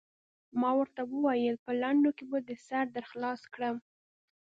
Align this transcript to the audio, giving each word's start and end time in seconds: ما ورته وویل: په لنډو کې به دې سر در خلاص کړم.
ما 0.59 0.69
ورته 0.79 1.01
وویل: 1.05 1.55
په 1.65 1.71
لنډو 1.81 2.11
کې 2.17 2.23
به 2.29 2.39
دې 2.47 2.55
سر 2.67 2.85
در 2.95 3.05
خلاص 3.11 3.41
کړم. 3.53 3.75